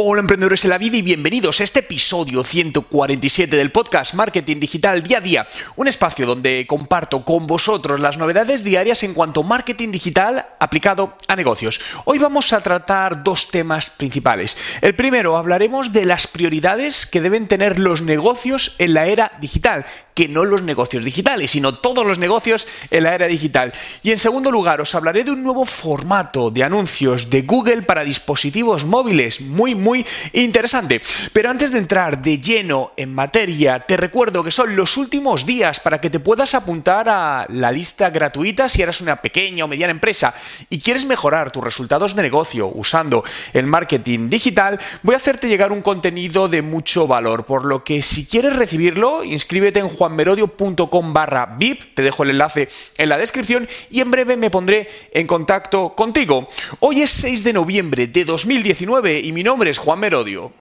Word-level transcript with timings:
Hola 0.00 0.20
emprendedores 0.20 0.62
en 0.62 0.70
la 0.70 0.78
vida 0.78 0.96
y 0.96 1.02
bienvenidos 1.02 1.60
a 1.60 1.64
este 1.64 1.80
episodio 1.80 2.44
147 2.44 3.56
del 3.56 3.72
podcast 3.72 4.14
Marketing 4.14 4.60
Digital 4.60 5.02
Día 5.02 5.18
a 5.18 5.20
Día, 5.20 5.48
un 5.74 5.88
espacio 5.88 6.24
donde 6.24 6.68
comparto 6.68 7.24
con 7.24 7.48
vosotros 7.48 7.98
las 7.98 8.16
novedades 8.16 8.62
diarias 8.62 9.02
en 9.02 9.12
cuanto 9.12 9.40
a 9.40 9.42
marketing 9.42 9.90
digital 9.90 10.46
aplicado 10.60 11.16
a 11.26 11.34
negocios. 11.34 11.80
Hoy 12.04 12.20
vamos 12.20 12.52
a 12.52 12.60
tratar 12.60 13.24
dos 13.24 13.50
temas 13.50 13.90
principales. 13.90 14.56
El 14.82 14.94
primero, 14.94 15.36
hablaremos 15.36 15.92
de 15.92 16.04
las 16.04 16.28
prioridades 16.28 17.04
que 17.04 17.20
deben 17.20 17.48
tener 17.48 17.80
los 17.80 18.00
negocios 18.00 18.76
en 18.78 18.94
la 18.94 19.06
era 19.06 19.32
digital, 19.40 19.84
que 20.14 20.28
no 20.28 20.44
los 20.44 20.62
negocios 20.62 21.04
digitales, 21.04 21.50
sino 21.50 21.76
todos 21.76 22.06
los 22.06 22.18
negocios 22.18 22.68
en 22.92 23.02
la 23.02 23.16
era 23.16 23.26
digital. 23.26 23.72
Y 24.04 24.12
en 24.12 24.18
segundo 24.20 24.52
lugar, 24.52 24.80
os 24.80 24.94
hablaré 24.94 25.24
de 25.24 25.32
un 25.32 25.42
nuevo 25.42 25.64
formato 25.64 26.52
de 26.52 26.62
anuncios 26.62 27.30
de 27.30 27.42
Google 27.42 27.82
para 27.82 28.04
dispositivos 28.04 28.84
móviles, 28.84 29.40
muy, 29.40 29.74
muy 29.74 29.87
interesante. 30.32 31.00
Pero 31.32 31.50
antes 31.50 31.72
de 31.72 31.78
entrar 31.78 32.22
de 32.22 32.38
lleno 32.38 32.92
en 32.96 33.14
materia, 33.14 33.80
te 33.80 33.96
recuerdo 33.96 34.44
que 34.44 34.50
son 34.50 34.76
los 34.76 34.96
últimos 34.96 35.46
días 35.46 35.80
para 35.80 36.00
que 36.00 36.10
te 36.10 36.20
puedas 36.20 36.54
apuntar 36.54 37.08
a 37.08 37.46
la 37.48 37.72
lista 37.72 38.10
gratuita 38.10 38.68
si 38.68 38.82
eres 38.82 39.00
una 39.00 39.16
pequeña 39.16 39.64
o 39.64 39.68
mediana 39.68 39.90
empresa 39.90 40.34
y 40.70 40.80
quieres 40.80 41.04
mejorar 41.06 41.50
tus 41.50 41.64
resultados 41.64 42.14
de 42.14 42.22
negocio 42.22 42.70
usando 42.74 43.24
el 43.52 43.66
marketing 43.66 44.28
digital, 44.28 44.78
voy 45.02 45.14
a 45.14 45.18
hacerte 45.18 45.48
llegar 45.48 45.72
un 45.72 45.82
contenido 45.82 46.48
de 46.48 46.62
mucho 46.62 47.06
valor, 47.06 47.44
por 47.44 47.64
lo 47.64 47.84
que 47.84 48.02
si 48.02 48.26
quieres 48.26 48.56
recibirlo, 48.56 49.24
inscríbete 49.24 49.80
en 49.80 49.88
juanmerodio.com 49.88 51.12
barra 51.12 51.46
VIP, 51.58 51.94
te 51.94 52.02
dejo 52.02 52.22
el 52.22 52.30
enlace 52.30 52.68
en 52.96 53.08
la 53.08 53.18
descripción 53.18 53.68
y 53.90 54.00
en 54.00 54.10
breve 54.10 54.36
me 54.36 54.50
pondré 54.50 54.88
en 55.12 55.26
contacto 55.26 55.94
contigo. 55.94 56.48
Hoy 56.80 57.02
es 57.02 57.10
6 57.10 57.44
de 57.44 57.52
noviembre 57.52 58.06
de 58.06 58.24
2019 58.24 59.20
y 59.20 59.32
mi 59.32 59.42
nombre 59.42 59.70
es 59.70 59.77
Juan 59.84 60.00
Merodio. 60.00 60.52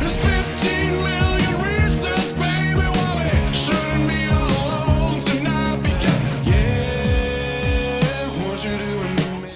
There's 0.00 0.16
15 0.16 1.02
million 1.02 1.54
reasons, 1.62 2.32
baby, 2.34 2.80
why 2.80 3.14
we 3.18 3.54
shouldn't 3.54 4.08
be 4.08 4.26
alone 4.26 5.18
tonight. 5.18 5.78
Because, 5.82 6.24
yeah, 6.46 8.28
what 8.44 8.64
you 8.64 8.76
doing 8.78 9.16
to 9.16 9.30
me? 9.42 9.52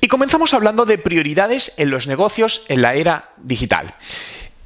Y 0.00 0.08
comenzamos 0.08 0.54
hablando 0.54 0.84
de 0.84 0.98
prioridades 0.98 1.72
en 1.76 1.90
los 1.90 2.06
negocios 2.06 2.64
en 2.68 2.82
la 2.82 2.94
era 2.94 3.32
digital. 3.38 3.94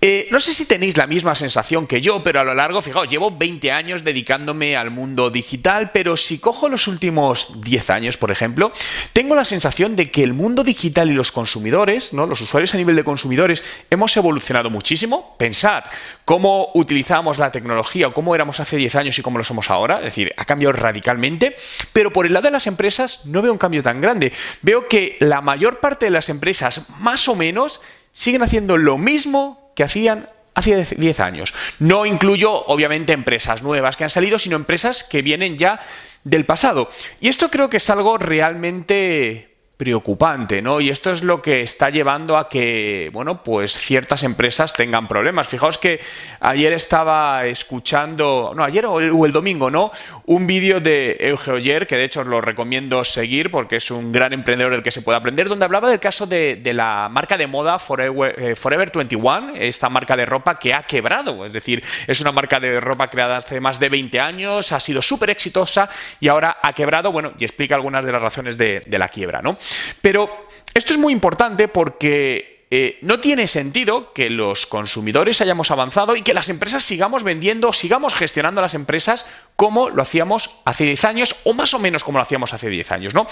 Eh, 0.04 0.26
no 0.32 0.40
sé 0.40 0.52
si 0.52 0.66
tenéis 0.66 0.96
la 0.96 1.06
misma 1.06 1.36
sensación 1.36 1.86
que 1.86 2.00
yo, 2.00 2.24
pero 2.24 2.40
a 2.40 2.44
lo 2.44 2.54
largo, 2.54 2.82
fijaos, 2.82 3.06
llevo 3.06 3.30
20 3.30 3.70
años 3.70 4.02
dedicándome 4.02 4.76
al 4.76 4.90
mundo 4.90 5.30
digital, 5.30 5.92
pero 5.92 6.16
si 6.16 6.40
cojo 6.40 6.68
los 6.68 6.88
últimos 6.88 7.62
10 7.62 7.90
años, 7.90 8.16
por 8.16 8.32
ejemplo, 8.32 8.72
tengo 9.12 9.36
la 9.36 9.44
sensación 9.44 9.94
de 9.94 10.10
que 10.10 10.24
el 10.24 10.32
mundo 10.32 10.64
digital 10.64 11.08
y 11.08 11.14
los 11.14 11.30
consumidores, 11.30 12.12
¿no? 12.12 12.26
los 12.26 12.40
usuarios 12.40 12.74
a 12.74 12.78
nivel 12.78 12.96
de 12.96 13.04
consumidores, 13.04 13.62
hemos 13.90 14.16
evolucionado 14.16 14.70
muchísimo. 14.70 15.36
Pensad 15.38 15.84
cómo 16.24 16.70
utilizamos 16.74 17.38
la 17.38 17.52
tecnología 17.52 18.08
o 18.08 18.12
cómo 18.12 18.34
éramos 18.34 18.58
hace 18.58 18.76
10 18.76 18.96
años 18.96 19.18
y 19.20 19.22
cómo 19.22 19.38
lo 19.38 19.44
somos 19.44 19.70
ahora, 19.70 19.98
es 19.98 20.06
decir, 20.06 20.34
ha 20.36 20.44
cambiado 20.44 20.72
radicalmente, 20.72 21.54
pero 21.92 22.12
por 22.12 22.26
el 22.26 22.32
lado 22.32 22.46
de 22.46 22.50
las 22.50 22.66
empresas 22.66 23.24
no 23.26 23.40
veo 23.40 23.52
un 23.52 23.58
cambio 23.58 23.84
tan 23.84 24.00
grande. 24.00 24.32
Veo 24.62 24.88
que 24.88 25.16
la 25.20 25.40
mayor 25.42 25.78
parte 25.78 26.06
de 26.06 26.10
las 26.10 26.28
empresas, 26.28 26.86
más 26.98 27.28
o 27.28 27.36
menos, 27.36 27.80
siguen 28.10 28.42
haciendo 28.42 28.76
lo 28.76 28.98
mismo 28.98 29.61
que 29.74 29.84
hacían 29.84 30.28
hace 30.54 30.84
10 30.84 31.20
años. 31.20 31.54
No 31.78 32.06
incluyo, 32.06 32.52
obviamente, 32.52 33.12
empresas 33.12 33.62
nuevas 33.62 33.96
que 33.96 34.04
han 34.04 34.10
salido, 34.10 34.38
sino 34.38 34.56
empresas 34.56 35.04
que 35.04 35.22
vienen 35.22 35.58
ya 35.58 35.80
del 36.24 36.44
pasado. 36.44 36.88
Y 37.20 37.28
esto 37.28 37.50
creo 37.50 37.70
que 37.70 37.78
es 37.78 37.90
algo 37.90 38.18
realmente 38.18 39.51
preocupante, 39.76 40.62
¿no? 40.62 40.80
Y 40.80 40.90
esto 40.90 41.10
es 41.10 41.22
lo 41.22 41.42
que 41.42 41.62
está 41.62 41.90
llevando 41.90 42.36
a 42.36 42.48
que, 42.48 43.10
bueno, 43.12 43.42
pues 43.42 43.72
ciertas 43.72 44.22
empresas 44.22 44.72
tengan 44.74 45.08
problemas. 45.08 45.48
Fijaos 45.48 45.76
que 45.78 46.00
ayer 46.40 46.72
estaba 46.72 47.46
escuchando, 47.46 48.52
no, 48.54 48.62
ayer 48.62 48.86
o 48.86 49.00
el, 49.00 49.32
domingo, 49.32 49.70
¿no? 49.70 49.90
Un 50.26 50.46
vídeo 50.46 50.80
de 50.80 51.16
Euge 51.18 51.50
Oyer, 51.50 51.86
que 51.86 51.96
de 51.96 52.04
hecho 52.04 52.20
os 52.20 52.26
lo 52.26 52.40
recomiendo 52.40 53.02
seguir 53.04 53.50
porque 53.50 53.76
es 53.76 53.90
un 53.90 54.12
gran 54.12 54.32
emprendedor 54.32 54.72
del 54.72 54.82
que 54.82 54.92
se 54.92 55.02
puede 55.02 55.18
aprender, 55.18 55.48
donde 55.48 55.64
hablaba 55.64 55.90
del 55.90 55.98
caso 56.00 56.26
de, 56.26 56.56
de 56.56 56.74
la 56.74 57.08
marca 57.10 57.36
de 57.36 57.46
moda 57.46 57.78
Forever, 57.78 58.34
eh, 58.38 58.54
Forever 58.54 58.92
21, 58.94 59.54
esta 59.56 59.88
marca 59.88 60.16
de 60.16 60.26
ropa 60.26 60.58
que 60.58 60.72
ha 60.74 60.84
quebrado. 60.84 61.44
Es 61.44 61.52
decir, 61.52 61.82
es 62.06 62.20
una 62.20 62.30
marca 62.30 62.60
de 62.60 62.78
ropa 62.78 63.10
creada 63.10 63.38
hace 63.38 63.60
más 63.60 63.80
de 63.80 63.88
20 63.88 64.20
años, 64.20 64.70
ha 64.70 64.78
sido 64.78 65.02
súper 65.02 65.30
exitosa 65.30 65.88
y 66.20 66.28
ahora 66.28 66.58
ha 66.62 66.72
quebrado, 66.72 67.10
bueno, 67.10 67.32
y 67.38 67.44
explica 67.44 67.74
algunas 67.74 68.04
de 68.04 68.12
las 68.12 68.22
razones 68.22 68.56
de, 68.56 68.82
de 68.86 68.98
la 68.98 69.08
quiebra, 69.08 69.42
¿no? 69.42 69.56
Pero 70.00 70.30
esto 70.74 70.92
es 70.92 70.98
muy 70.98 71.12
importante 71.12 71.68
porque 71.68 72.52
eh, 72.74 72.98
no 73.02 73.20
tiene 73.20 73.48
sentido 73.48 74.14
que 74.14 74.30
los 74.30 74.66
consumidores 74.66 75.42
hayamos 75.42 75.70
avanzado 75.70 76.16
y 76.16 76.22
que 76.22 76.32
las 76.32 76.48
empresas 76.48 76.82
sigamos 76.82 77.22
vendiendo, 77.22 77.70
sigamos 77.74 78.14
gestionando 78.14 78.62
las 78.62 78.72
empresas 78.72 79.26
como 79.56 79.90
lo 79.90 80.00
hacíamos 80.00 80.56
hace 80.64 80.84
10 80.84 81.04
años 81.04 81.36
o 81.44 81.52
más 81.52 81.74
o 81.74 81.78
menos 81.78 82.02
como 82.02 82.16
lo 82.16 82.22
hacíamos 82.22 82.54
hace 82.54 82.70
10 82.70 82.92
años, 82.92 83.12
¿no? 83.12 83.26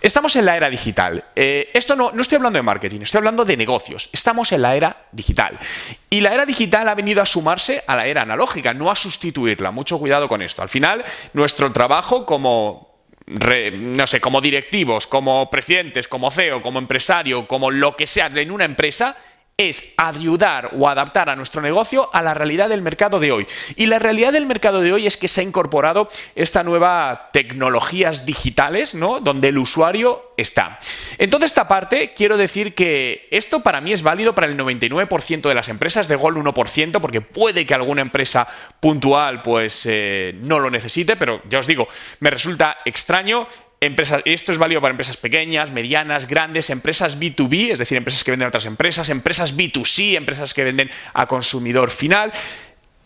Estamos 0.00 0.36
en 0.36 0.44
la 0.44 0.56
era 0.56 0.70
digital. 0.70 1.24
Eh, 1.34 1.70
esto 1.74 1.96
no, 1.96 2.12
no 2.12 2.22
estoy 2.22 2.36
hablando 2.36 2.56
de 2.56 2.62
marketing, 2.62 3.00
estoy 3.00 3.18
hablando 3.18 3.44
de 3.44 3.56
negocios. 3.56 4.10
Estamos 4.12 4.52
en 4.52 4.62
la 4.62 4.76
era 4.76 5.08
digital. 5.10 5.58
Y 6.08 6.20
la 6.20 6.32
era 6.32 6.46
digital 6.46 6.88
ha 6.88 6.94
venido 6.94 7.20
a 7.20 7.26
sumarse 7.26 7.82
a 7.88 7.96
la 7.96 8.06
era 8.06 8.22
analógica, 8.22 8.72
no 8.74 8.92
a 8.92 8.94
sustituirla. 8.94 9.72
Mucho 9.72 9.98
cuidado 9.98 10.28
con 10.28 10.40
esto. 10.40 10.62
Al 10.62 10.68
final, 10.68 11.04
nuestro 11.32 11.72
trabajo 11.72 12.24
como 12.24 12.93
re- 13.26 13.70
no 13.70 14.06
sé, 14.06 14.20
como 14.20 14.40
directivos, 14.40 15.06
como 15.06 15.50
presidentes, 15.50 16.08
como 16.08 16.30
CEO, 16.30 16.62
como 16.62 16.78
empresario, 16.78 17.46
como 17.46 17.70
lo 17.70 17.96
que 17.96 18.06
sea 18.06 18.26
en 18.26 18.50
una 18.50 18.64
empresa, 18.64 19.16
es 19.56 19.94
ayudar 19.96 20.70
o 20.76 20.88
adaptar 20.88 21.28
a 21.28 21.36
nuestro 21.36 21.62
negocio 21.62 22.10
a 22.12 22.22
la 22.22 22.34
realidad 22.34 22.68
del 22.68 22.82
mercado 22.82 23.20
de 23.20 23.30
hoy. 23.30 23.46
Y 23.76 23.86
la 23.86 24.00
realidad 24.00 24.32
del 24.32 24.46
mercado 24.46 24.80
de 24.80 24.92
hoy 24.92 25.06
es 25.06 25.16
que 25.16 25.28
se 25.28 25.40
ha 25.40 25.44
incorporado 25.44 26.08
esta 26.34 26.64
nueva 26.64 27.30
tecnologías 27.32 28.26
digitales, 28.26 28.96
¿no? 28.96 29.20
Donde 29.20 29.48
el 29.48 29.58
usuario 29.58 30.32
está. 30.36 30.80
En 31.18 31.30
toda 31.30 31.46
esta 31.46 31.68
parte, 31.68 32.14
quiero 32.14 32.36
decir 32.36 32.74
que 32.74 33.28
esto 33.30 33.60
para 33.60 33.80
mí 33.80 33.92
es 33.92 34.02
válido 34.02 34.34
para 34.34 34.48
el 34.48 34.56
99% 34.56 35.48
de 35.48 35.54
las 35.54 35.68
empresas, 35.68 36.08
de 36.08 36.16
Gol 36.16 36.36
1%, 36.36 37.00
porque 37.00 37.20
puede 37.20 37.64
que 37.64 37.74
alguna 37.74 38.02
empresa 38.02 38.48
puntual 38.80 39.42
pues 39.42 39.86
eh, 39.88 40.34
no 40.40 40.58
lo 40.58 40.68
necesite, 40.68 41.16
pero 41.16 41.40
ya 41.48 41.60
os 41.60 41.68
digo, 41.68 41.86
me 42.18 42.30
resulta 42.30 42.78
extraño 42.84 43.46
Esto 44.24 44.52
es 44.52 44.58
válido 44.58 44.80
para 44.80 44.92
empresas 44.92 45.16
pequeñas, 45.16 45.70
medianas, 45.70 46.26
grandes, 46.26 46.70
empresas 46.70 47.18
B2B, 47.18 47.72
es 47.72 47.78
decir, 47.78 47.98
empresas 47.98 48.24
que 48.24 48.30
venden 48.30 48.46
a 48.46 48.48
otras 48.48 48.66
empresas, 48.66 49.08
empresas 49.08 49.56
B2C, 49.56 50.16
empresas 50.16 50.54
que 50.54 50.64
venden 50.64 50.90
a 51.12 51.26
consumidor 51.26 51.90
final. 51.90 52.32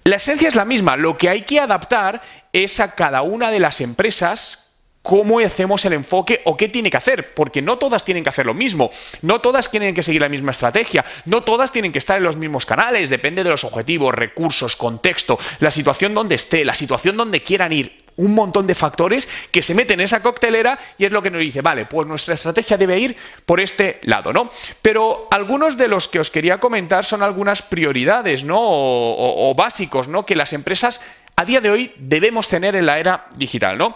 La 0.04 0.16
esencia 0.16 0.48
es 0.48 0.54
la 0.54 0.64
misma, 0.64 0.96
lo 0.96 1.18
que 1.18 1.28
hay 1.28 1.42
que 1.42 1.60
adaptar 1.60 2.22
es 2.52 2.80
a 2.80 2.94
cada 2.94 3.22
una 3.22 3.50
de 3.50 3.60
las 3.60 3.80
empresas 3.80 4.68
cómo 5.02 5.38
hacemos 5.40 5.84
el 5.84 5.94
enfoque 5.94 6.42
o 6.44 6.56
qué 6.56 6.68
tiene 6.68 6.90
que 6.90 6.96
hacer, 6.96 7.32
porque 7.32 7.62
no 7.62 7.78
todas 7.78 8.04
tienen 8.04 8.22
que 8.22 8.28
hacer 8.28 8.44
lo 8.44 8.52
mismo, 8.52 8.90
no 9.22 9.40
todas 9.40 9.70
tienen 9.70 9.94
que 9.94 10.02
seguir 10.02 10.20
la 10.20 10.28
misma 10.28 10.50
estrategia, 10.50 11.04
no 11.24 11.42
todas 11.42 11.72
tienen 11.72 11.92
que 11.92 11.98
estar 11.98 12.18
en 12.18 12.24
los 12.24 12.36
mismos 12.36 12.66
canales, 12.66 13.08
depende 13.08 13.42
de 13.42 13.50
los 13.50 13.64
objetivos, 13.64 14.14
recursos, 14.14 14.76
contexto, 14.76 15.38
la 15.60 15.70
situación 15.70 16.12
donde 16.12 16.34
esté, 16.34 16.64
la 16.64 16.74
situación 16.74 17.16
donde 17.16 17.42
quieran 17.42 17.72
ir, 17.72 18.07
un 18.18 18.34
montón 18.34 18.66
de 18.66 18.74
factores 18.74 19.28
que 19.50 19.62
se 19.62 19.74
meten 19.74 20.00
en 20.00 20.04
esa 20.04 20.22
coctelera 20.22 20.78
y 20.98 21.04
es 21.04 21.10
lo 21.10 21.22
que 21.22 21.30
nos 21.30 21.40
dice, 21.40 21.62
vale, 21.62 21.86
pues 21.86 22.06
nuestra 22.06 22.34
estrategia 22.34 22.76
debe 22.76 22.98
ir 22.98 23.16
por 23.46 23.60
este 23.60 24.00
lado, 24.02 24.32
¿no? 24.32 24.50
Pero 24.82 25.28
algunos 25.30 25.76
de 25.76 25.88
los 25.88 26.08
que 26.08 26.20
os 26.20 26.30
quería 26.30 26.58
comentar 26.58 27.04
son 27.04 27.22
algunas 27.22 27.62
prioridades, 27.62 28.44
¿no? 28.44 28.58
O, 28.60 29.54
básicos, 29.56 30.08
¿no? 30.08 30.26
Que 30.26 30.36
las 30.36 30.52
empresas 30.52 31.00
a 31.36 31.44
día 31.44 31.60
de 31.60 31.70
hoy 31.70 31.92
debemos 31.96 32.48
tener 32.48 32.76
en 32.76 32.86
la 32.86 32.98
era 32.98 33.26
digital, 33.36 33.78
¿no? 33.78 33.94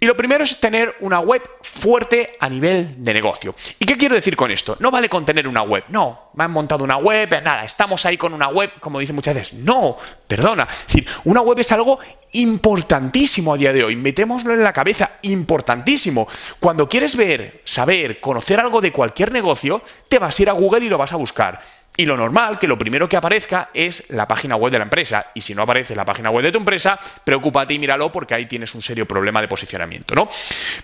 Y 0.00 0.06
lo 0.06 0.16
primero 0.16 0.44
es 0.44 0.60
tener 0.60 0.94
una 1.00 1.18
web 1.18 1.42
fuerte 1.60 2.36
a 2.38 2.48
nivel 2.48 3.02
de 3.02 3.12
negocio. 3.12 3.56
¿Y 3.80 3.84
qué 3.84 3.96
quiero 3.96 4.14
decir 4.14 4.36
con 4.36 4.48
esto? 4.52 4.76
No 4.78 4.92
vale 4.92 5.08
con 5.08 5.26
tener 5.26 5.48
una 5.48 5.62
web. 5.62 5.84
No, 5.88 6.30
me 6.34 6.44
han 6.44 6.52
montado 6.52 6.84
una 6.84 6.98
web, 6.98 7.28
nada, 7.42 7.64
estamos 7.64 8.06
ahí 8.06 8.16
con 8.16 8.32
una 8.32 8.48
web, 8.48 8.74
como 8.78 9.00
dicen 9.00 9.16
muchas 9.16 9.34
veces. 9.34 9.58
No, 9.58 9.98
perdona. 10.28 10.68
Es 10.70 10.86
decir, 10.86 11.06
una 11.24 11.40
web 11.40 11.58
es 11.58 11.72
algo 11.72 11.98
importantísimo 12.30 13.54
a 13.54 13.56
día 13.56 13.72
de 13.72 13.82
hoy. 13.82 13.96
Metémoslo 13.96 14.54
en 14.54 14.62
la 14.62 14.72
cabeza, 14.72 15.12
importantísimo. 15.22 16.28
Cuando 16.60 16.88
quieres 16.88 17.16
ver, 17.16 17.62
saber, 17.64 18.20
conocer 18.20 18.60
algo 18.60 18.80
de 18.80 18.92
cualquier 18.92 19.32
negocio, 19.32 19.82
te 20.08 20.20
vas 20.20 20.38
a 20.38 20.42
ir 20.42 20.48
a 20.48 20.52
Google 20.52 20.84
y 20.84 20.88
lo 20.88 20.98
vas 20.98 21.12
a 21.12 21.16
buscar. 21.16 21.60
Y 22.00 22.06
lo 22.06 22.16
normal, 22.16 22.60
que 22.60 22.68
lo 22.68 22.78
primero 22.78 23.08
que 23.08 23.16
aparezca 23.16 23.70
es 23.74 24.10
la 24.10 24.28
página 24.28 24.54
web 24.54 24.70
de 24.70 24.78
la 24.78 24.84
empresa. 24.84 25.32
Y 25.34 25.40
si 25.40 25.52
no 25.52 25.62
aparece 25.62 25.96
la 25.96 26.04
página 26.04 26.30
web 26.30 26.44
de 26.44 26.52
tu 26.52 26.58
empresa, 26.58 26.96
preocúpate 27.24 27.74
y 27.74 27.80
míralo 27.80 28.12
porque 28.12 28.34
ahí 28.34 28.46
tienes 28.46 28.72
un 28.76 28.82
serio 28.82 29.04
problema 29.04 29.40
de 29.40 29.48
posicionamiento, 29.48 30.14
¿no? 30.14 30.28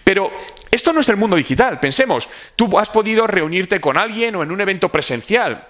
Pero 0.02 0.32
esto 0.72 0.92
no 0.92 1.00
es 1.00 1.08
el 1.08 1.16
mundo 1.16 1.36
digital. 1.36 1.78
Pensemos, 1.78 2.28
tú 2.56 2.76
has 2.80 2.88
podido 2.88 3.28
reunirte 3.28 3.80
con 3.80 3.96
alguien 3.96 4.34
o 4.34 4.42
en 4.42 4.50
un 4.50 4.60
evento 4.60 4.90
presencial 4.90 5.68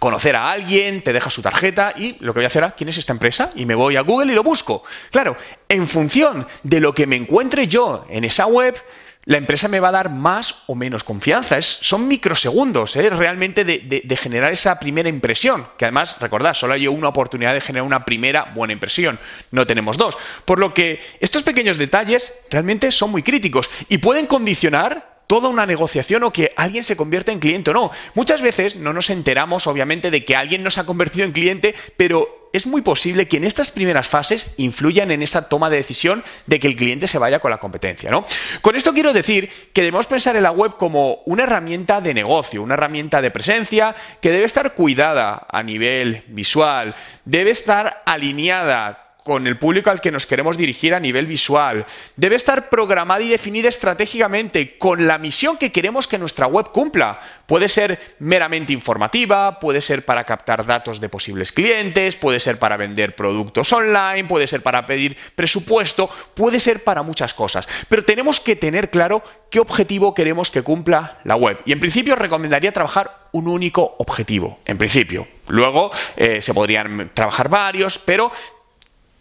conocer 0.00 0.34
a 0.34 0.50
alguien, 0.50 1.04
te 1.04 1.12
deja 1.12 1.30
su 1.30 1.42
tarjeta 1.42 1.92
y 1.96 2.16
lo 2.18 2.32
que 2.32 2.38
voy 2.38 2.44
a 2.44 2.48
hacer 2.48 2.64
es, 2.64 2.72
¿quién 2.76 2.88
es 2.88 2.98
esta 2.98 3.12
empresa? 3.12 3.52
Y 3.54 3.66
me 3.66 3.76
voy 3.76 3.94
a 3.94 4.00
Google 4.00 4.32
y 4.32 4.34
lo 4.34 4.42
busco. 4.42 4.82
Claro, 5.12 5.36
en 5.68 5.86
función 5.86 6.44
de 6.64 6.80
lo 6.80 6.92
que 6.92 7.06
me 7.06 7.14
encuentre 7.14 7.68
yo 7.68 8.04
en 8.08 8.24
esa 8.24 8.46
web, 8.46 8.76
la 9.24 9.36
empresa 9.38 9.68
me 9.68 9.78
va 9.78 9.88
a 9.88 9.92
dar 9.92 10.10
más 10.10 10.62
o 10.66 10.74
menos 10.74 11.04
confianza. 11.04 11.60
Son 11.62 12.08
microsegundos 12.08 12.96
¿eh? 12.96 13.08
realmente 13.10 13.64
de, 13.64 14.02
de, 14.04 14.16
generar 14.16 14.52
esa 14.52 14.78
primera 14.80 15.08
impresión. 15.08 15.66
Que 15.78 15.84
además, 15.84 16.16
recordad, 16.20 16.54
solo 16.54 16.74
hay 16.74 16.88
una 16.88 17.08
oportunidad 17.08 17.54
de 17.54 17.60
generar 17.60 17.86
una 17.86 18.04
primera 18.04 18.52
buena 18.54 18.72
impresión. 18.72 19.18
No 19.52 19.66
tenemos 19.66 19.96
dos. 19.96 20.16
Por 20.44 20.58
lo 20.58 20.74
que 20.74 20.98
estos 21.20 21.44
pequeños 21.44 21.78
detalles 21.78 22.40
realmente 22.50 22.90
son 22.90 23.10
muy 23.10 23.22
críticos 23.22 23.70
y 23.88 23.98
pueden 23.98 24.26
condicionar 24.26 25.12
toda 25.28 25.48
una 25.48 25.66
negociación 25.66 26.24
o 26.24 26.32
que 26.32 26.52
alguien 26.56 26.82
se 26.82 26.96
convierta 26.96 27.30
en 27.32 27.38
cliente 27.38 27.70
o 27.70 27.74
no. 27.74 27.90
Muchas 28.14 28.42
veces 28.42 28.76
no 28.76 28.92
nos 28.92 29.08
enteramos, 29.08 29.66
obviamente, 29.66 30.10
de 30.10 30.24
que 30.24 30.36
alguien 30.36 30.64
nos 30.64 30.78
ha 30.78 30.84
convertido 30.84 31.24
en 31.24 31.32
cliente, 31.32 31.74
pero 31.96 32.41
es 32.52 32.66
muy 32.66 32.82
posible 32.82 33.28
que 33.28 33.38
en 33.38 33.44
estas 33.44 33.70
primeras 33.70 34.08
fases 34.08 34.54
influyan 34.56 35.10
en 35.10 35.22
esa 35.22 35.48
toma 35.48 35.70
de 35.70 35.76
decisión 35.76 36.22
de 36.46 36.60
que 36.60 36.66
el 36.66 36.76
cliente 36.76 37.06
se 37.06 37.18
vaya 37.18 37.40
con 37.40 37.50
la 37.50 37.58
competencia. 37.58 38.10
¿no? 38.10 38.24
Con 38.60 38.76
esto 38.76 38.92
quiero 38.92 39.12
decir 39.12 39.50
que 39.72 39.82
debemos 39.82 40.06
pensar 40.06 40.36
en 40.36 40.42
la 40.42 40.50
web 40.50 40.76
como 40.76 41.22
una 41.26 41.44
herramienta 41.44 42.00
de 42.00 42.14
negocio, 42.14 42.62
una 42.62 42.74
herramienta 42.74 43.22
de 43.22 43.30
presencia 43.30 43.94
que 44.20 44.30
debe 44.30 44.44
estar 44.44 44.74
cuidada 44.74 45.46
a 45.48 45.62
nivel 45.62 46.22
visual, 46.28 46.94
debe 47.24 47.50
estar 47.50 48.02
alineada 48.06 49.01
con 49.24 49.46
el 49.46 49.58
público 49.58 49.90
al 49.90 50.00
que 50.00 50.10
nos 50.10 50.26
queremos 50.26 50.56
dirigir 50.56 50.94
a 50.94 51.00
nivel 51.00 51.26
visual. 51.26 51.86
Debe 52.16 52.36
estar 52.36 52.68
programada 52.68 53.22
y 53.22 53.28
definida 53.28 53.68
estratégicamente 53.68 54.78
con 54.78 55.06
la 55.06 55.18
misión 55.18 55.56
que 55.56 55.72
queremos 55.72 56.08
que 56.08 56.18
nuestra 56.18 56.46
web 56.46 56.70
cumpla. 56.70 57.20
Puede 57.46 57.68
ser 57.68 58.16
meramente 58.18 58.72
informativa, 58.72 59.58
puede 59.60 59.80
ser 59.80 60.04
para 60.04 60.24
captar 60.24 60.64
datos 60.66 61.00
de 61.00 61.08
posibles 61.08 61.52
clientes, 61.52 62.16
puede 62.16 62.40
ser 62.40 62.58
para 62.58 62.76
vender 62.76 63.14
productos 63.14 63.72
online, 63.72 64.24
puede 64.24 64.46
ser 64.46 64.62
para 64.62 64.86
pedir 64.86 65.16
presupuesto, 65.34 66.08
puede 66.34 66.60
ser 66.60 66.82
para 66.84 67.02
muchas 67.02 67.34
cosas. 67.34 67.68
Pero 67.88 68.04
tenemos 68.04 68.40
que 68.40 68.56
tener 68.56 68.90
claro 68.90 69.22
qué 69.50 69.60
objetivo 69.60 70.14
queremos 70.14 70.50
que 70.50 70.62
cumpla 70.62 71.18
la 71.24 71.36
web. 71.36 71.58
Y 71.64 71.72
en 71.72 71.80
principio 71.80 72.16
recomendaría 72.16 72.72
trabajar 72.72 73.28
un 73.32 73.48
único 73.48 73.96
objetivo, 73.98 74.60
en 74.64 74.78
principio. 74.78 75.26
Luego 75.48 75.90
eh, 76.16 76.40
se 76.40 76.54
podrían 76.54 77.10
trabajar 77.14 77.48
varios, 77.48 77.98
pero 77.98 78.30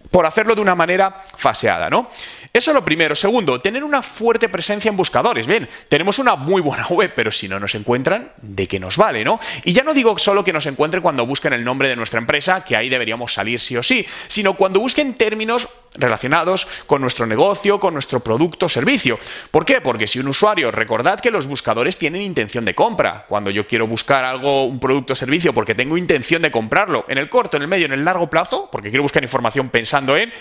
por 0.09 0.25
hacerlo 0.25 0.56
de 0.56 0.62
una 0.62 0.75
manera 0.75 1.15
faseada, 1.36 1.89
¿no? 1.89 2.09
Eso 2.53 2.71
es 2.71 2.75
lo 2.75 2.83
primero. 2.83 3.15
Segundo, 3.15 3.62
tener 3.62 3.83
una 3.83 4.01
fuerte 4.01 4.50
presencia 4.50 4.89
en 4.89 4.98
buscadores. 4.98 5.48
Bien, 5.48 5.68
tenemos 5.88 6.19
una 6.19 6.36
muy 6.36 6.62
buena 6.62 6.86
web, 6.89 7.13
pero 7.15 7.31
si 7.31 7.48
no 7.48 7.59
nos 7.59 7.75
encuentran, 7.75 8.31
¿de 8.42 8.68
qué 8.68 8.80
nos 8.80 8.98
vale, 8.98 9.24
no? 9.24 9.39
Y 9.63 9.71
ya 9.71 9.83
no 9.83 9.94
digo 9.94 10.18
solo 10.18 10.44
que 10.44 10.53
nos 10.53 10.65
encuentren 10.65 11.01
cuando 11.01 11.25
busquen 11.25 11.53
el 11.53 11.63
nombre 11.63 11.89
de 11.89 11.95
nuestra 11.95 12.19
empresa, 12.19 12.63
que 12.63 12.75
ahí 12.75 12.89
deberíamos 12.89 13.33
salir 13.33 13.59
sí 13.59 13.77
o 13.77 13.83
sí, 13.83 14.06
sino 14.27 14.53
cuando 14.53 14.80
busquen 14.80 15.13
términos 15.13 15.68
relacionados 15.95 16.67
con 16.88 17.01
nuestro 17.01 17.25
negocio, 17.25 17.79
con 17.79 17.93
nuestro 17.93 18.21
producto 18.21 18.67
o 18.67 18.69
servicio. 18.69 19.19
¿Por 19.49 19.65
qué? 19.65 19.81
Porque 19.81 20.07
si 20.07 20.19
un 20.19 20.27
usuario, 20.27 20.71
recordad 20.71 21.19
que 21.19 21.31
los 21.31 21.47
buscadores 21.47 21.97
tienen 21.97 22.21
intención 22.21 22.65
de 22.65 22.75
compra. 22.75 23.25
Cuando 23.27 23.49
yo 23.49 23.67
quiero 23.67 23.88
buscar 23.88 24.23
algo, 24.23 24.65
un 24.65 24.79
producto 24.79 25.13
o 25.13 25.15
servicio, 25.15 25.53
porque 25.53 25.75
tengo 25.75 25.97
intención 25.97 26.41
de 26.41 26.51
comprarlo 26.51 27.05
en 27.07 27.17
el 27.17 27.29
corto, 27.29 27.57
en 27.57 27.63
el 27.63 27.67
medio, 27.67 27.85
en 27.85 27.93
el 27.93 28.05
largo 28.05 28.29
plazo, 28.29 28.69
porque 28.71 28.89
quiero 28.89 29.03
buscar 29.03 29.23
información 29.23 29.69
pensando 29.69 30.15
en 30.15 30.31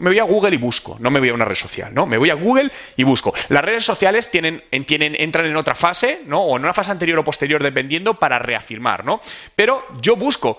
me 0.00 0.08
voy 0.08 0.18
a 0.18 0.24
Google 0.24 0.54
y 0.54 0.58
busco, 0.58 0.96
no 1.00 1.10
me 1.10 1.20
voy 1.20 1.28
a 1.28 1.34
una 1.34 1.44
red 1.44 1.54
social, 1.54 1.92
¿no? 1.92 2.06
Me 2.06 2.16
voy 2.16 2.30
a 2.30 2.34
Google 2.34 2.70
y 2.96 3.04
busco. 3.04 3.34
Las 3.50 3.62
redes 3.62 3.84
sociales 3.84 4.30
tienen, 4.30 4.64
tienen, 4.86 5.14
entran 5.14 5.44
en 5.44 5.56
otra 5.56 5.74
fase, 5.74 6.22
¿no? 6.24 6.40
O 6.40 6.56
en 6.56 6.62
una 6.62 6.72
fase 6.72 6.90
anterior 6.90 7.18
o 7.18 7.24
posterior, 7.24 7.62
dependiendo, 7.62 8.18
para 8.18 8.38
reafirmar, 8.38 9.04
¿no? 9.04 9.20
Pero 9.54 9.84
yo 10.00 10.16
busco. 10.16 10.58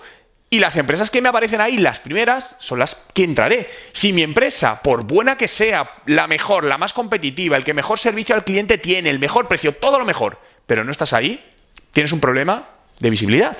Y 0.54 0.60
las 0.60 0.76
empresas 0.76 1.10
que 1.10 1.20
me 1.20 1.28
aparecen 1.28 1.60
ahí, 1.60 1.78
las 1.78 1.98
primeras, 1.98 2.54
son 2.60 2.78
las 2.78 3.06
que 3.12 3.24
entraré. 3.24 3.68
Si 3.92 4.12
mi 4.12 4.22
empresa, 4.22 4.80
por 4.82 5.02
buena 5.02 5.36
que 5.36 5.48
sea, 5.48 5.90
la 6.06 6.28
mejor, 6.28 6.62
la 6.62 6.78
más 6.78 6.92
competitiva, 6.92 7.56
el 7.56 7.64
que 7.64 7.74
mejor 7.74 7.98
servicio 7.98 8.36
al 8.36 8.44
cliente 8.44 8.78
tiene, 8.78 9.10
el 9.10 9.18
mejor 9.18 9.48
precio, 9.48 9.74
todo 9.74 9.98
lo 9.98 10.04
mejor, 10.04 10.38
pero 10.64 10.84
no 10.84 10.92
estás 10.92 11.12
ahí, 11.12 11.44
tienes 11.90 12.12
un 12.12 12.20
problema 12.20 12.68
de 13.00 13.10
visibilidad. 13.10 13.56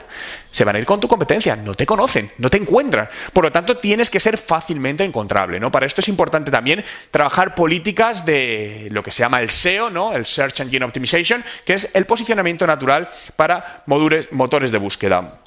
Se 0.52 0.62
van 0.62 0.76
a 0.76 0.79
ir 0.79 0.85
con 0.85 1.00
tu 1.00 1.08
competencia, 1.08 1.56
no 1.56 1.75
te 1.75 1.85
conocen, 1.85 2.31
no 2.38 2.49
te 2.49 2.58
encuentran. 2.58 3.08
Por 3.32 3.43
lo 3.43 3.50
tanto, 3.50 3.79
tienes 3.79 4.08
que 4.08 4.20
ser 4.20 4.38
fácilmente 4.38 5.02
encontrable. 5.02 5.58
¿no? 5.58 5.73
Para 5.73 5.87
esto 5.87 6.00
es 6.00 6.06
importante 6.06 6.52
también 6.52 6.85
trabajar 7.11 7.56
políticas 7.56 8.25
de 8.25 8.87
lo 8.93 9.02
que 9.02 9.11
se 9.11 9.25
llama 9.25 9.40
el 9.40 9.50
SEO, 9.50 9.90
¿no? 9.90 10.12
el 10.12 10.26
Search 10.26 10.61
Engine 10.61 10.85
Optimization, 10.85 11.44
que 11.67 11.73
es 11.73 11.90
el 11.97 12.06
posicionamiento 12.06 12.69
natural 12.69 13.08
para 13.35 13.82
motores 13.87 14.70
de 14.70 14.79
búsqueda. 14.79 15.40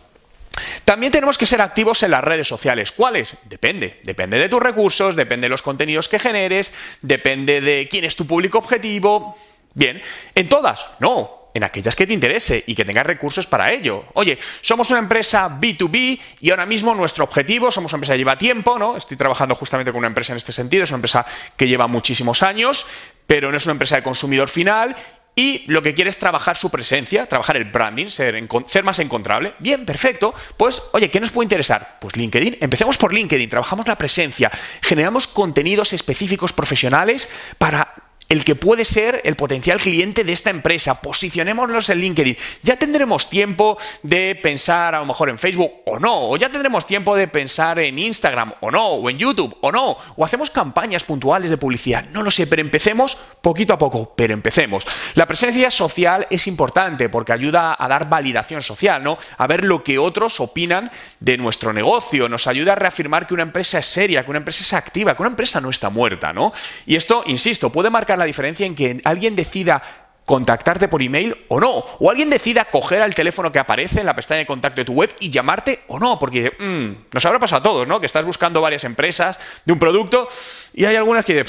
También 0.83 1.11
tenemos 1.11 1.37
que 1.37 1.45
ser 1.45 1.61
activos 1.61 2.03
en 2.03 2.11
las 2.11 2.23
redes 2.23 2.47
sociales. 2.47 2.91
¿Cuáles? 2.91 3.35
Depende. 3.45 3.99
Depende 4.03 4.37
de 4.37 4.49
tus 4.49 4.61
recursos, 4.61 5.15
depende 5.15 5.45
de 5.45 5.49
los 5.49 5.61
contenidos 5.61 6.09
que 6.09 6.19
generes, 6.19 6.73
depende 7.01 7.61
de 7.61 7.87
quién 7.89 8.05
es 8.05 8.15
tu 8.15 8.25
público 8.25 8.57
objetivo. 8.57 9.37
Bien, 9.73 10.01
¿en 10.33 10.49
todas? 10.49 10.87
No, 10.99 11.49
en 11.53 11.63
aquellas 11.63 11.95
que 11.95 12.07
te 12.07 12.13
interese 12.13 12.63
y 12.65 12.75
que 12.75 12.85
tengas 12.85 13.05
recursos 13.05 13.47
para 13.47 13.71
ello. 13.71 14.05
Oye, 14.13 14.37
somos 14.61 14.89
una 14.89 14.99
empresa 14.99 15.49
B2B 15.49 16.19
y 16.39 16.49
ahora 16.49 16.65
mismo 16.65 16.95
nuestro 16.95 17.23
objetivo, 17.23 17.71
somos 17.71 17.91
una 17.91 17.97
empresa 17.97 18.13
que 18.13 18.19
lleva 18.19 18.37
tiempo, 18.37 18.79
¿no? 18.79 18.95
Estoy 18.95 19.17
trabajando 19.17 19.55
justamente 19.55 19.91
con 19.91 19.99
una 19.99 20.07
empresa 20.07 20.33
en 20.33 20.37
este 20.37 20.53
sentido, 20.53 20.83
es 20.83 20.91
una 20.91 20.97
empresa 20.97 21.25
que 21.55 21.67
lleva 21.67 21.87
muchísimos 21.87 22.43
años, 22.43 22.85
pero 23.25 23.51
no 23.51 23.57
es 23.57 23.65
una 23.65 23.73
empresa 23.73 23.95
de 23.95 24.03
consumidor 24.03 24.49
final 24.49 24.95
y 25.37 25.63
lo 25.67 25.83
que 25.83 25.93
quiere 25.93 26.09
es 26.09 26.17
trabajar 26.17 26.57
su 26.57 26.71
presencia, 26.71 27.27
trabajar 27.27 27.57
el 27.57 27.65
branding, 27.65 28.07
ser, 28.07 28.35
ser, 28.65 28.83
más 28.83 28.97
encontrable. 28.97 29.53
Bien, 29.59 29.85
perfecto. 29.85 30.33
Pues, 30.57 30.81
oye, 30.93 31.11
¿qué 31.11 31.19
nos 31.19 31.31
puede 31.31 31.45
interesar? 31.45 31.99
Pues 32.01 32.15
LinkedIn. 32.15 32.57
Empecemos 32.59 32.97
por 32.97 33.13
LinkedIn, 33.13 33.47
trabajamos 33.47 33.87
la 33.87 33.99
presencia, 33.99 34.51
generamos 34.81 35.27
contenidos 35.27 35.93
específicos 35.93 36.53
profesionales 36.53 37.29
para 37.59 38.06
el 38.29 38.43
que 38.43 38.55
puede 38.55 38.85
ser 38.85 39.21
el 39.23 39.35
potencial 39.35 39.79
cliente 39.79 40.23
de 40.23 40.33
esta 40.33 40.49
empresa. 40.49 41.01
Posicionémonos 41.01 41.89
en 41.89 41.99
LinkedIn. 41.99 42.37
Ya 42.63 42.77
tendremos 42.77 43.29
tiempo 43.29 43.77
de 44.03 44.35
pensar 44.35 44.95
a 44.95 44.99
lo 44.99 45.05
mejor 45.05 45.29
en 45.29 45.37
Facebook 45.37 45.71
o 45.85 45.99
no, 45.99 46.29
o 46.29 46.37
ya 46.37 46.51
tendremos 46.51 46.85
tiempo 46.85 47.15
de 47.15 47.27
pensar 47.27 47.79
en 47.79 47.99
Instagram 47.99 48.53
o 48.61 48.71
no, 48.71 48.87
o 48.87 49.09
en 49.09 49.17
YouTube 49.17 49.57
o 49.61 49.71
no, 49.71 49.97
o 50.15 50.25
hacemos 50.25 50.49
campañas 50.49 51.03
puntuales 51.03 51.49
de 51.49 51.57
publicidad. 51.57 52.05
No 52.11 52.23
lo 52.23 52.31
sé, 52.31 52.47
pero 52.47 52.61
empecemos 52.61 53.17
poquito 53.41 53.73
a 53.73 53.77
poco, 53.77 54.13
pero 54.15 54.33
empecemos. 54.33 54.85
La 55.15 55.25
presencia 55.25 55.71
social 55.71 56.27
es 56.29 56.47
importante 56.47 57.09
porque 57.09 57.33
ayuda 57.33 57.75
a 57.77 57.87
dar 57.87 58.09
validación 58.09 58.61
social, 58.61 59.03
¿no? 59.03 59.17
A 59.37 59.47
ver 59.47 59.63
lo 59.63 59.83
que 59.83 59.97
otros 59.97 60.39
opinan 60.39 60.91
de 61.19 61.37
nuestro 61.37 61.73
negocio, 61.73 62.29
nos 62.29 62.47
ayuda 62.47 62.73
a 62.73 62.75
reafirmar 62.75 63.27
que 63.27 63.33
una 63.33 63.43
empresa 63.43 63.79
es 63.79 63.85
seria, 63.85 64.23
que 64.23 64.31
una 64.31 64.39
empresa 64.39 64.63
es 64.63 64.73
activa, 64.73 65.15
que 65.15 65.21
una 65.21 65.29
empresa 65.29 65.61
no 65.61 65.69
está 65.69 65.89
muerta, 65.89 66.33
¿no? 66.33 66.51
Y 66.85 66.95
esto, 66.95 67.23
insisto, 67.27 67.71
puede 67.71 67.89
marcar 67.89 68.16
la 68.17 68.25
diferencia 68.25 68.65
en 68.65 68.75
que 68.75 69.01
alguien 69.03 69.35
decida 69.35 69.81
contactarte 70.27 70.89
por 70.89 71.01
email 71.01 71.45
o 71.47 71.59
no. 71.59 71.69
O 71.99 72.11
alguien 72.11 72.29
decida 72.29 72.65
coger 72.65 73.01
al 73.01 73.15
teléfono 73.15 73.49
que 73.49 73.59
aparece 73.59 74.01
en 74.01 74.05
la 74.05 74.13
pestaña 74.13 74.39
de 74.39 74.45
contacto 74.45 74.81
de 74.81 74.85
tu 74.85 74.91
web 74.91 75.15
y 75.21 75.31
llamarte 75.31 75.83
o 75.87 75.99
no. 75.99 76.19
Porque 76.19 76.51
mmm, 76.59 77.13
nos 77.13 77.25
habrá 77.25 77.39
pasado 77.39 77.61
a 77.61 77.63
todos, 77.63 77.87
¿no? 77.87 78.01
Que 78.01 78.05
estás 78.05 78.25
buscando 78.25 78.59
varias 78.59 78.83
empresas 78.83 79.39
de 79.63 79.71
un 79.71 79.79
producto 79.79 80.27
y 80.73 80.83
hay 80.83 80.97
algunas 80.97 81.23
que 81.23 81.45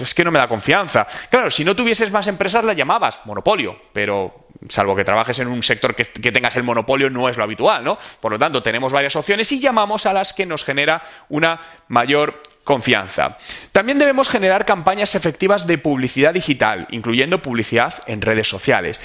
es 0.00 0.14
que 0.14 0.24
no 0.24 0.30
me 0.30 0.38
da 0.38 0.48
confianza. 0.48 1.06
Claro, 1.30 1.50
si 1.50 1.62
no 1.62 1.76
tuvieses 1.76 2.10
más 2.10 2.26
empresas 2.26 2.64
la 2.64 2.72
llamabas 2.72 3.20
monopolio, 3.26 3.78
pero 3.92 4.46
salvo 4.68 4.96
que 4.96 5.04
trabajes 5.04 5.38
en 5.38 5.48
un 5.48 5.62
sector 5.62 5.94
que, 5.94 6.04
que, 6.04 6.32
tengas 6.32 6.56
el 6.56 6.62
monopolio, 6.62 7.10
no 7.10 7.28
es 7.28 7.36
lo 7.36 7.44
habitual, 7.44 7.84
¿no? 7.84 7.98
Por 8.20 8.32
lo 8.32 8.38
tanto, 8.38 8.62
tenemos 8.62 8.94
varias 8.94 9.14
opciones 9.16 9.50
y 9.52 9.60
llamamos 9.60 10.06
a 10.06 10.14
las 10.14 10.32
que 10.32 10.46
nos 10.46 10.64
genera 10.64 11.02
una 11.28 11.60
mayor 11.88 12.42
confianza. 12.66 13.38
También 13.70 13.98
debemos 13.98 14.28
generar 14.28 14.66
campañas 14.66 15.14
efectivas 15.14 15.68
de 15.68 15.78
publicidad 15.78 16.34
digital, 16.34 16.88
incluyendo 16.90 17.40
publicidad 17.40 17.94
en 18.06 18.20
redes 18.20 18.48
sociales. 18.48 19.00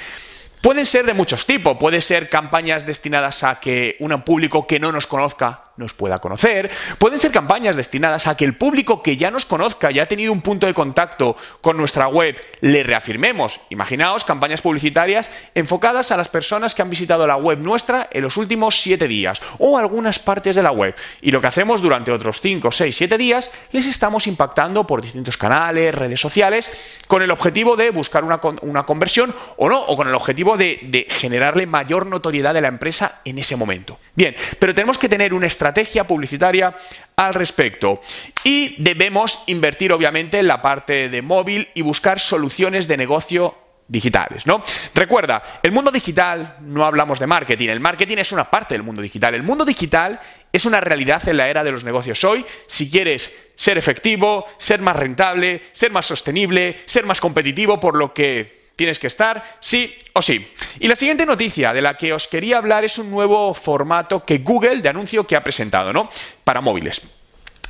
Pueden 0.62 0.86
ser 0.86 1.06
de 1.06 1.14
muchos 1.14 1.46
tipos, 1.46 1.78
pueden 1.78 2.02
ser 2.02 2.30
campañas 2.30 2.86
destinadas 2.86 3.44
a 3.44 3.60
que 3.60 3.96
un 4.00 4.20
público 4.24 4.66
que 4.66 4.80
no 4.80 4.92
nos 4.92 5.08
conozca 5.08 5.71
nos 5.82 5.94
pueda 5.94 6.20
conocer. 6.20 6.72
Pueden 6.98 7.20
ser 7.20 7.32
campañas 7.32 7.76
destinadas 7.76 8.28
a 8.28 8.38
que 8.38 8.46
el 8.46 8.56
público 8.56 9.04
que 9.04 9.18
ya 9.18 9.30
nos 9.30 9.46
conozca, 9.46 9.92
ya 9.92 10.04
ha 10.04 10.06
tenido 10.06 10.32
un 10.32 10.42
punto 10.42 10.68
de 10.68 10.74
contacto 10.74 11.36
con 11.60 11.76
nuestra 11.76 12.08
web, 12.08 12.40
le 12.62 12.84
reafirmemos. 12.84 13.60
Imaginaos 13.70 14.24
campañas 14.24 14.62
publicitarias 14.62 15.30
enfocadas 15.56 16.12
a 16.12 16.18
las 16.18 16.30
personas 16.30 16.74
que 16.74 16.82
han 16.82 16.90
visitado 16.90 17.28
la 17.28 17.36
web 17.36 17.60
nuestra 17.60 18.08
en 18.12 18.22
los 18.22 18.38
últimos 18.38 18.82
7 18.82 19.08
días 19.08 19.42
o 19.58 19.78
algunas 19.78 20.20
partes 20.20 20.56
de 20.56 20.64
la 20.64 20.72
web. 20.72 20.96
Y 21.22 21.32
lo 21.32 21.42
que 21.42 21.48
hacemos 21.48 21.82
durante 21.82 22.12
otros 22.12 22.40
5, 22.40 22.72
6, 22.72 22.96
7 22.96 23.18
días, 23.18 23.52
les 23.72 23.88
estamos 23.88 24.28
impactando 24.28 24.86
por 24.86 25.02
distintos 25.02 25.38
canales, 25.38 25.94
redes 25.94 26.22
sociales, 26.22 26.70
con 27.08 27.22
el 27.22 27.32
objetivo 27.32 27.76
de 27.76 27.90
buscar 27.90 28.24
una, 28.24 28.40
una 28.62 28.84
conversión 28.84 29.34
o 29.58 29.68
no, 29.68 29.82
o 29.82 29.98
con 29.98 30.08
el 30.08 30.16
objetivo 30.16 30.56
de, 30.58 30.80
de 30.84 31.08
generarle 31.10 31.66
mayor 31.66 32.06
notoriedad 32.06 32.54
de 32.54 32.62
la 32.62 32.68
empresa 32.68 33.22
en 33.26 33.40
ese 33.40 33.56
momento. 33.56 33.98
Bien, 34.16 34.36
pero 34.60 34.74
tenemos 34.74 34.98
que 34.98 35.10
tener 35.10 35.34
una 35.34 35.48
estrategia 35.48 35.71
publicitaria 36.08 36.76
al 37.16 37.34
respecto 37.34 38.02
y 38.44 38.82
debemos 38.82 39.44
invertir 39.48 39.92
obviamente 39.92 40.40
en 40.40 40.48
la 40.48 40.62
parte 40.62 41.10
de 41.10 41.22
móvil 41.22 41.70
y 41.74 41.82
buscar 41.82 42.20
soluciones 42.20 42.88
de 42.88 42.98
negocio 42.98 43.56
digitales, 43.88 44.48
¿no? 44.48 44.64
Recuerda, 44.96 45.44
el 45.62 45.74
mundo 45.74 45.92
digital 45.92 46.56
no 46.62 46.86
hablamos 46.86 47.20
de 47.20 47.28
marketing, 47.28 47.68
el 47.68 47.82
marketing 47.82 48.18
es 48.20 48.32
una 48.32 48.50
parte 48.50 48.74
del 48.74 48.84
mundo 48.84 49.02
digital. 49.02 49.36
El 49.36 49.44
mundo 49.44 49.66
digital 49.66 50.20
es 50.52 50.66
una 50.66 50.80
realidad 50.80 51.28
en 51.28 51.36
la 51.36 51.50
era 51.50 51.64
de 51.64 51.72
los 51.72 51.84
negocios 51.84 52.24
hoy. 52.24 52.46
Si 52.68 52.90
quieres 52.90 53.52
ser 53.56 53.78
efectivo, 53.78 54.46
ser 54.58 54.80
más 54.80 54.96
rentable, 54.96 55.62
ser 55.74 55.92
más 55.92 56.06
sostenible, 56.06 56.78
ser 56.86 57.06
más 57.06 57.20
competitivo, 57.20 57.82
por 57.82 57.98
lo 57.98 58.14
que 58.14 58.61
tienes 58.76 59.00
que 59.00 59.08
estar 59.08 59.58
sí 59.60 59.96
o 60.14 60.22
sí. 60.22 60.48
Y 60.80 60.88
la 60.88 60.96
siguiente 60.96 61.26
noticia 61.26 61.74
de 61.74 61.82
la 61.82 61.98
que 61.98 62.14
os 62.14 62.28
quería 62.28 62.58
hablar 62.58 62.84
es 62.84 62.98
un 62.98 63.12
nuevo 63.12 63.54
formato 63.54 64.24
que 64.24 64.40
Google 64.40 64.82
de 64.82 64.90
anuncio 64.90 65.26
que 65.26 65.36
ha 65.36 65.44
presentado, 65.44 65.94
¿no? 65.94 66.10
Para 66.44 66.62
móviles. 66.62 67.02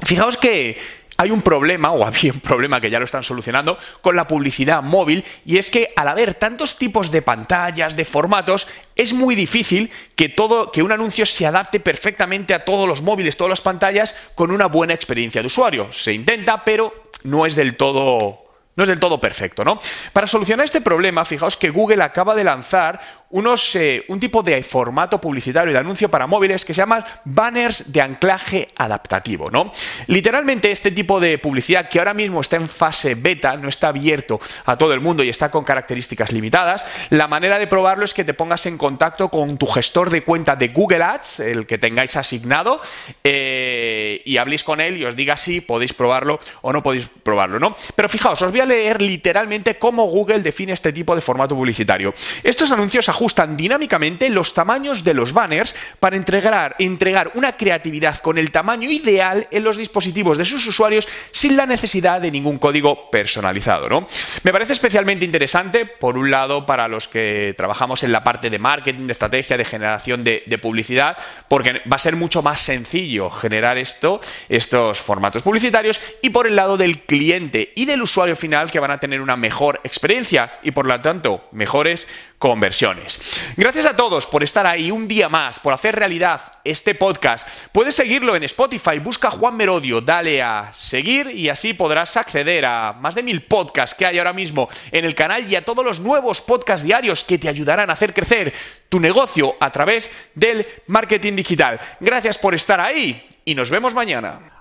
Fijaos 0.03 0.37
que 0.37 0.77
hay 1.21 1.29
un 1.29 1.43
problema, 1.43 1.91
o 1.91 2.03
había 2.03 2.31
un 2.31 2.39
problema 2.39 2.81
que 2.81 2.89
ya 2.89 2.97
lo 2.97 3.05
están 3.05 3.23
solucionando, 3.23 3.77
con 4.01 4.15
la 4.15 4.25
publicidad 4.25 4.81
móvil, 4.81 5.23
y 5.45 5.57
es 5.57 5.69
que 5.69 5.93
al 5.95 6.07
haber 6.07 6.33
tantos 6.33 6.77
tipos 6.77 7.11
de 7.11 7.21
pantallas, 7.21 7.95
de 7.95 8.05
formatos, 8.05 8.67
es 8.95 9.13
muy 9.13 9.35
difícil 9.35 9.91
que 10.15 10.29
todo, 10.29 10.71
que 10.71 10.81
un 10.81 10.91
anuncio 10.91 11.27
se 11.27 11.45
adapte 11.45 11.79
perfectamente 11.79 12.55
a 12.55 12.65
todos 12.65 12.87
los 12.87 13.03
móviles, 13.03 13.37
todas 13.37 13.51
las 13.51 13.61
pantallas, 13.61 14.17
con 14.33 14.49
una 14.49 14.65
buena 14.65 14.95
experiencia 14.95 15.41
de 15.41 15.47
usuario. 15.47 15.91
Se 15.91 16.11
intenta, 16.11 16.63
pero 16.63 17.11
no 17.23 17.45
es 17.45 17.55
del 17.55 17.77
todo. 17.77 18.50
No 18.75 18.83
es 18.83 18.89
del 18.89 18.99
todo 18.99 19.19
perfecto, 19.19 19.65
¿no? 19.65 19.79
Para 20.13 20.27
solucionar 20.27 20.63
este 20.63 20.79
problema, 20.79 21.25
fijaos 21.25 21.57
que 21.57 21.69
Google 21.69 22.03
acaba 22.03 22.33
de 22.35 22.43
lanzar 22.45 22.99
unos, 23.31 23.75
eh, 23.75 24.05
un 24.07 24.19
tipo 24.19 24.43
de 24.43 24.61
formato 24.63 25.19
publicitario 25.19 25.73
de 25.73 25.79
anuncio 25.79 26.09
para 26.09 26.27
móviles 26.27 26.65
que 26.65 26.73
se 26.73 26.81
llaman 26.81 27.03
banners 27.25 27.91
de 27.91 28.01
anclaje 28.01 28.67
adaptativo, 28.75 29.49
¿no? 29.49 29.71
Literalmente 30.07 30.71
este 30.71 30.91
tipo 30.91 31.19
de 31.19 31.37
publicidad 31.37 31.89
que 31.89 31.99
ahora 31.99 32.13
mismo 32.13 32.41
está 32.41 32.57
en 32.57 32.67
fase 32.67 33.15
beta, 33.15 33.55
no 33.57 33.69
está 33.69 33.89
abierto 33.89 34.39
a 34.65 34.77
todo 34.77 34.93
el 34.93 34.99
mundo 34.99 35.23
y 35.23 35.29
está 35.29 35.49
con 35.49 35.63
características 35.63 36.31
limitadas, 36.31 36.85
la 37.09 37.27
manera 37.27 37.57
de 37.59 37.67
probarlo 37.67 38.05
es 38.05 38.13
que 38.13 38.23
te 38.23 38.33
pongas 38.33 38.65
en 38.65 38.77
contacto 38.77 39.29
con 39.29 39.57
tu 39.57 39.65
gestor 39.65 40.09
de 40.09 40.23
cuenta 40.23 40.55
de 40.55 40.69
Google 40.69 41.03
Ads, 41.03 41.39
el 41.41 41.65
que 41.65 41.77
tengáis 41.77 42.15
asignado, 42.15 42.81
eh, 43.23 43.80
y 44.25 44.37
habléis 44.37 44.63
con 44.63 44.81
él 44.81 44.97
y 44.97 45.05
os 45.05 45.15
diga 45.15 45.37
si 45.37 45.61
podéis 45.61 45.93
probarlo 45.93 46.39
o 46.61 46.73
no 46.73 46.83
podéis 46.83 47.07
probarlo, 47.23 47.59
¿no? 47.59 47.75
Pero 47.95 48.09
fijaos, 48.09 48.41
os 48.41 48.51
voy 48.51 48.59
a 48.59 48.65
leer 48.65 49.01
literalmente 49.01 49.77
cómo 49.77 50.05
Google 50.05 50.39
define 50.39 50.73
este 50.73 50.93
tipo 50.93 51.15
de 51.15 51.21
formato 51.21 51.55
publicitario. 51.55 52.13
Estos 52.43 52.71
anuncios 52.71 53.09
ajustan 53.09 53.55
dinámicamente 53.57 54.29
los 54.29 54.53
tamaños 54.53 55.03
de 55.03 55.13
los 55.13 55.33
banners 55.33 55.75
para 55.99 56.17
entregar, 56.17 56.75
entregar 56.79 57.31
una 57.35 57.57
creatividad 57.57 58.17
con 58.17 58.37
el 58.37 58.51
tamaño 58.51 58.89
ideal 58.89 59.47
en 59.51 59.63
los 59.63 59.77
dispositivos 59.77 60.37
de 60.37 60.45
sus 60.45 60.65
usuarios 60.67 61.07
sin 61.31 61.55
la 61.55 61.65
necesidad 61.65 62.21
de 62.21 62.31
ningún 62.31 62.57
código 62.57 63.09
personalizado. 63.09 63.89
¿no? 63.89 64.07
Me 64.43 64.51
parece 64.51 64.73
especialmente 64.73 65.25
interesante, 65.25 65.85
por 65.85 66.17
un 66.17 66.31
lado, 66.31 66.65
para 66.65 66.87
los 66.87 67.07
que 67.07 67.53
trabajamos 67.57 68.03
en 68.03 68.11
la 68.11 68.23
parte 68.23 68.49
de 68.49 68.59
marketing, 68.59 69.07
de 69.07 69.11
estrategia, 69.11 69.57
de 69.57 69.65
generación 69.65 70.23
de, 70.23 70.43
de 70.45 70.57
publicidad, 70.57 71.17
porque 71.47 71.81
va 71.91 71.95
a 71.95 71.99
ser 71.99 72.15
mucho 72.15 72.41
más 72.41 72.61
sencillo 72.61 73.29
generar 73.29 73.77
esto, 73.77 74.10
estos 74.49 74.99
formatos 74.99 75.43
publicitarios, 75.43 75.99
y 76.21 76.31
por 76.31 76.47
el 76.47 76.55
lado 76.55 76.77
del 76.77 76.99
cliente 77.03 77.71
y 77.75 77.85
del 77.85 78.01
usuario 78.01 78.35
final 78.35 78.71
que 78.71 78.79
van 78.79 78.91
a 78.91 78.99
tener 78.99 79.21
una 79.21 79.37
mejor 79.37 79.79
experiencia 79.83 80.59
y 80.63 80.71
por 80.71 80.87
lo 80.87 80.99
tanto 81.01 81.47
mejores 81.51 82.07
conversiones. 82.41 83.53
Gracias 83.55 83.85
a 83.85 83.95
todos 83.95 84.25
por 84.25 84.41
estar 84.41 84.65
ahí 84.65 84.89
un 84.89 85.07
día 85.07 85.29
más, 85.29 85.59
por 85.59 85.73
hacer 85.73 85.95
realidad 85.95 86.41
este 86.63 86.95
podcast. 86.95 87.47
Puedes 87.71 87.93
seguirlo 87.93 88.35
en 88.35 88.41
Spotify, 88.41 88.97
busca 88.97 89.29
Juan 89.29 89.55
Merodio, 89.55 90.01
dale 90.01 90.41
a 90.41 90.71
seguir 90.73 91.27
y 91.27 91.49
así 91.49 91.75
podrás 91.75 92.17
acceder 92.17 92.65
a 92.65 92.93
más 92.93 93.13
de 93.13 93.21
mil 93.21 93.43
podcasts 93.43 93.95
que 93.95 94.07
hay 94.07 94.17
ahora 94.17 94.33
mismo 94.33 94.67
en 94.91 95.05
el 95.05 95.13
canal 95.13 95.49
y 95.49 95.55
a 95.55 95.63
todos 95.63 95.85
los 95.85 95.99
nuevos 95.99 96.41
podcasts 96.41 96.83
diarios 96.83 97.23
que 97.23 97.37
te 97.37 97.47
ayudarán 97.47 97.91
a 97.91 97.93
hacer 97.93 98.11
crecer 98.11 98.51
tu 98.89 98.99
negocio 98.99 99.55
a 99.59 99.69
través 99.69 100.11
del 100.33 100.65
marketing 100.87 101.35
digital. 101.35 101.79
Gracias 101.99 102.39
por 102.39 102.55
estar 102.55 102.81
ahí 102.81 103.21
y 103.45 103.53
nos 103.53 103.69
vemos 103.69 103.93
mañana. 103.93 104.60